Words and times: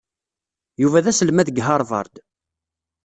Yuba 0.81 1.03
d 1.03 1.05
aselmad 1.11 1.45
deg 1.47 1.61
Harvard. 1.67 2.15